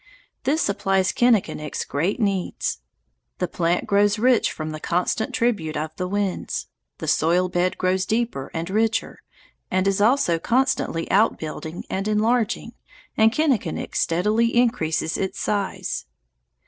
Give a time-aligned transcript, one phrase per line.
[0.45, 2.79] This supplies Kinnikinick's great needs.
[3.37, 6.65] The plant grows rich from the constant tribute of the winds.
[6.97, 9.19] The soil bed grows deeper and richer
[9.69, 12.71] and is also constantly outbuilding and enlarging,
[13.15, 16.07] and Kinnikinick steadily increases its size.